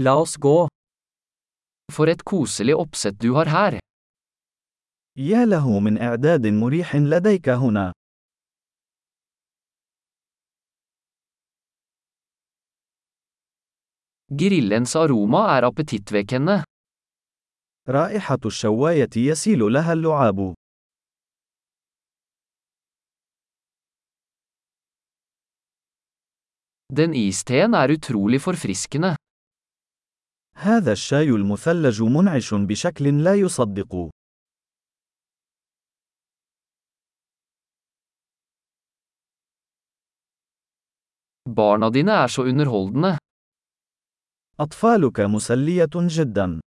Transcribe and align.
La 0.00 0.14
oss 0.14 0.36
gå. 0.36 0.68
For 1.92 2.06
et 2.12 2.20
koselig 2.22 2.74
oppsett 2.78 3.16
du 3.18 3.32
har 3.34 3.48
her. 3.50 3.78
يا 5.16 5.44
له 5.46 5.80
من 5.80 5.98
إعداد 5.98 6.46
مريح 6.46 6.96
لديك 6.96 7.48
هنا. 7.48 7.92
Grillens 14.30 14.96
aroma 14.96 15.58
er 15.58 15.62
appetittvekkende. 15.62 16.64
رائحة 17.88 18.38
الشواية 18.46 19.10
يسيل 19.16 19.58
لها 19.72 19.92
اللعاب. 19.92 20.54
Den 26.92 27.14
isteen 27.14 27.74
er 27.74 27.90
utrolig 27.90 28.40
forfriskende. 28.42 29.16
هذا 30.60 30.92
الشاي 30.92 31.28
المثلج 31.28 32.02
منعش 32.02 32.54
بشكل 32.54 33.24
لا 33.24 33.34
يصدق. 33.34 34.10
Barna 41.48 41.90
dine 41.90 42.10
er 42.10 42.28
så 42.28 42.42
underholdende. 42.42 43.18
أطفالك 44.60 45.20
مسلية 45.20 45.88
جدا. 45.94 46.60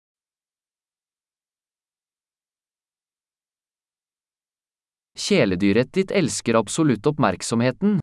Kjæledyret 5.18 5.94
ditt 5.94 6.12
elsker 6.12 6.56
absolutt 6.56 7.08
oppmerksomheten. 7.08 8.00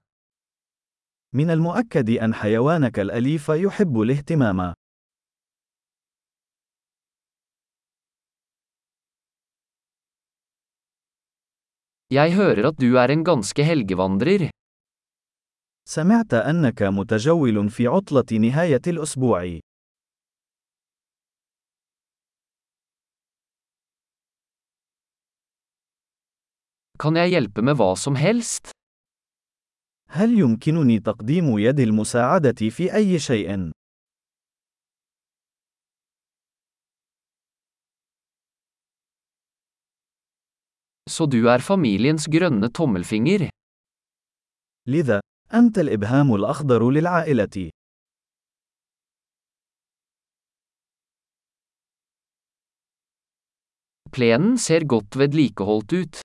من 1.35 1.51
المؤكد 1.51 2.11
أن 2.11 2.35
حيوانك 2.35 2.99
الأليف 2.99 3.49
يحب 3.49 4.01
الاهتمام. 4.01 4.75
Jeg 12.09 12.33
hører 12.33 12.71
at 12.71 12.79
du 12.81 12.95
er 12.97 13.13
en 13.13 13.21
ganske 13.25 13.65
helgevandrer. 13.65 14.49
سمعت 15.89 16.35
أنك 16.35 16.83
متجول 16.83 17.71
في 17.71 17.87
عطلة 17.87 18.39
نهاية 18.39 18.81
الأسبوع. 18.87 19.61
Kan 26.99 27.17
jeg 27.17 27.31
hjelpe 27.31 27.63
med 27.63 27.77
hva 27.77 27.95
som 27.97 28.17
helst? 28.17 28.71
هل 30.11 30.39
يمكنني 30.39 31.01
تقديم 31.01 31.59
يد 31.59 31.81
المساعدة 31.81 32.69
في 32.71 32.95
أي 32.95 33.19
شيء؟ 33.19 33.71
Så 41.18 41.26
du 41.26 41.48
er 41.48 41.60
familiens 41.60 42.28
grønne 42.28 42.70
tommelfinger. 42.70 43.50
لذا، 44.88 45.20
أنت 45.54 45.78
الإبهام 45.78 46.36
الأخضر 46.36 46.90
للعائلة. 46.90 47.70
Plenen 54.12 54.58
ser 54.58 54.86
godt 54.86 55.16
vedlikeholdt 55.18 55.94
ut. 55.94 56.22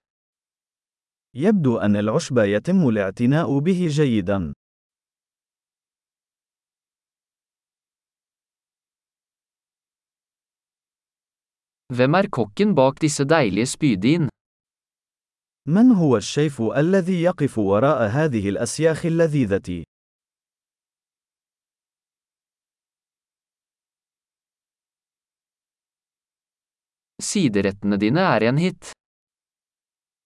يبدو 1.34 1.78
أن 1.78 1.96
العشب 1.96 2.38
يتم 2.38 2.88
الاعتناء 2.88 3.58
به 3.58 3.86
جيدا. 3.90 4.52
Hvem 11.94 12.14
er 12.14 12.28
kokken 12.28 12.74
bak 12.74 13.00
disse 13.00 13.24
deilige 13.24 13.66
spydin? 13.66 14.28
من 15.67 15.91
هو 15.91 16.17
الشيف 16.17 16.61
الذي 16.61 17.21
يقف 17.21 17.57
وراء 17.57 18.07
هذه 18.07 18.49
الأسياخ 18.49 19.05
اللذيذة؟ 19.05 19.83
Siderettene 27.23 27.97
dine 27.97 28.19
er 28.19 28.43
en 28.43 28.57
hit. 28.57 28.91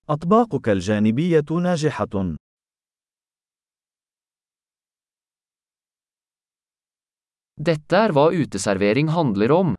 أطباقك 0.09 0.69
الجانبية 0.69 1.45
ناجحة. 1.63 2.35
Dette 7.57 7.95
er 7.95 8.11
hva 8.13 8.29
uteservering 8.31 9.09
handler 9.09 9.51
om. 9.51 9.75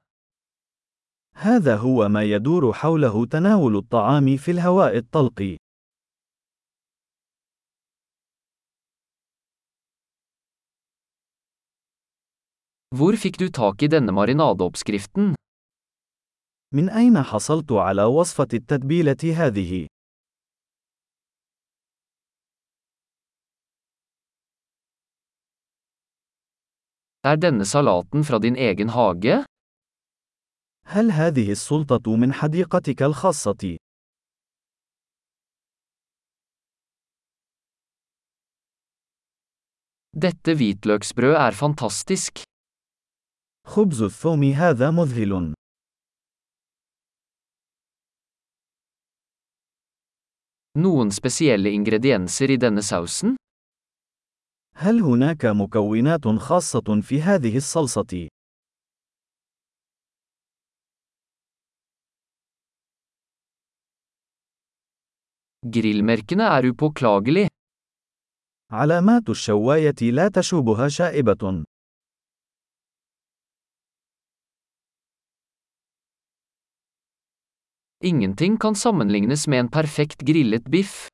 هذا 1.38 1.76
هو 1.76 2.09
ما 2.09 2.22
يدور 2.22 2.72
حوله 2.72 3.26
تناول 3.26 3.76
الطعام 3.76 4.37
في 4.37 4.50
الهواء 4.50 4.97
الطلق. 4.97 5.56
Hvor 12.97 13.15
fikk 13.22 13.38
du 13.38 13.48
tak 13.50 13.82
i 13.82 13.88
denne 13.88 14.12
marinadeoppskriften? 14.12 15.34
من 16.75 16.88
أين 16.91 17.22
حصلت 17.22 17.72
على 17.72 18.04
وصفة 18.04 18.48
التتبيلة 18.54 19.22
هذه؟ 19.37 19.87
Er 27.22 27.37
denne 27.37 27.65
salaten 27.65 28.25
fra 28.25 28.38
din 28.38 28.56
egen 28.56 28.88
hage? 28.88 29.44
هل 30.91 31.10
هذه 31.10 31.50
السلطة 31.53 32.16
من 32.16 32.32
حديقتك 32.32 33.03
الخاصة؟ 33.03 33.76
Dette 40.16 40.54
hvitløksbrød 40.59 41.34
er 41.37 41.53
fantastisk. 41.53 42.43
خبز 43.66 44.03
الثوم 44.03 44.43
هذا 44.44 44.91
مذهل. 44.91 45.54
Noen 50.78 51.10
spesielle 51.10 51.71
ingredienser 51.71 52.50
i 52.50 52.56
denne 52.56 52.82
sausen? 52.82 53.37
هل 54.75 55.00
هناك 55.03 55.44
مكونات 55.44 56.28
خاصة 56.28 57.00
في 57.03 57.22
هذه 57.22 57.56
الصلصة؟ 57.56 58.28
Grillmerkene 65.66 66.44
er 66.44 66.64
upåklagelig. 66.70 67.48
علامات 68.72 69.28
الشواية 69.28 69.94
لا 70.02 70.28
تشوبها 70.28 70.88
شائبة. 70.88 71.64
Ingenting 78.04 78.58
kan 78.58 78.74
sammenlignes 78.74 79.48
med 79.48 79.58
en 79.60 79.68
perfekt 79.68 80.24
grillet 80.26 80.64
biff. 80.70 81.08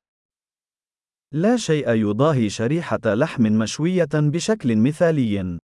لا 1.31 1.57
شيء 1.57 1.89
يضاهي 1.89 2.49
شريحة 2.49 2.99
لحم 3.05 3.43
مشوية 3.43 4.09
بشكل 4.13 4.77
مثالي. 4.77 5.59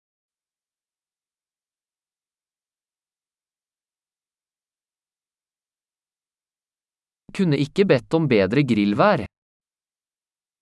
Kunne 7.30 7.56
ikke 7.56 7.84
bedt 7.86 8.14
om 8.14 8.28
bedre 8.28 8.62
grillvær. 8.66 9.26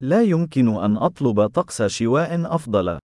لا 0.00 0.22
يمكن 0.22 0.68
أن 0.84 0.96
أطلب 0.96 1.46
طقس 1.46 1.82
شواء 1.82 2.54
أفضل. 2.54 2.98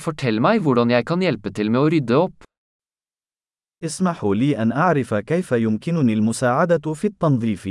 Fortell 0.00 0.40
meg 0.40 0.62
hvordan 0.64 0.90
jeg 0.90 1.04
kan 1.06 1.20
hjelpe 1.20 1.52
til 1.52 1.70
med 1.70 1.80
å 1.80 1.88
rydde 1.92 2.16
opp. 2.16 2.44
اسمحوا 3.84 4.34
لي 4.34 4.62
أن 4.62 4.72
أعرف 4.72 5.14
كيف 5.14 5.52
يمكنني 5.52 6.12
المساعدة 6.12 6.94
في 6.94 7.06
التنظيف. 7.06 7.68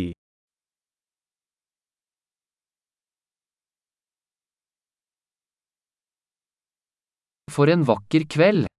For 7.52 7.68
en 7.70 7.84
vakker 7.86 8.24
kveld. 8.30 8.79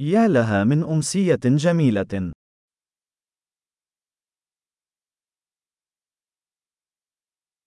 يا 0.00 0.28
لها 0.28 0.64
من 0.64 0.84
أمسية 0.84 1.40
جميلة. 1.44 2.32